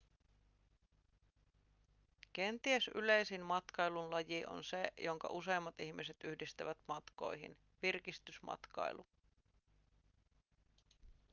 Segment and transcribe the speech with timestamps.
[2.33, 9.05] kenties yleisin matkailun laji on se jonka useimmat ihmiset yhdistävät matkoihin virkistysmatkailu